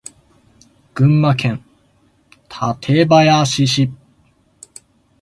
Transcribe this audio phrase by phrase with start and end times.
[0.95, 1.63] 群馬県
[2.49, 3.91] 館林市